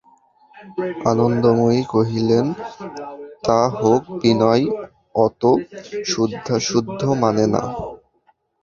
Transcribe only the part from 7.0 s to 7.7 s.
মানে না।